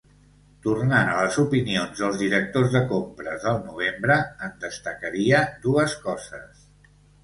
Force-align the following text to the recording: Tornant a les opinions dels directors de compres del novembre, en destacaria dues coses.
Tornant 0.67 1.11
a 1.11 1.19
les 1.25 1.37
opinions 1.43 1.93
dels 2.01 2.17
directors 2.23 2.73
de 2.77 2.83
compres 2.95 3.47
del 3.47 3.63
novembre, 3.69 4.19
en 4.49 4.59
destacaria 4.69 5.47
dues 5.71 6.01
coses. 6.13 6.71